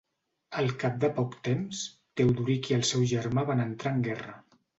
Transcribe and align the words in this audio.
Al 0.61 0.71
cap 0.83 0.95
de 1.03 1.11
poc 1.19 1.35
temps, 1.47 1.81
Teodoric 2.21 2.71
i 2.73 2.77
el 2.79 2.83
seu 2.93 3.05
germà 3.13 3.45
van 3.53 3.63
entrar 3.69 3.95
en 3.99 4.03
guerra. 4.11 4.37